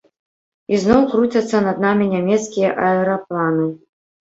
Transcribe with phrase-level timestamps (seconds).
[0.77, 3.75] Ізноў круцяцца над намі нямецкія аэрапланы.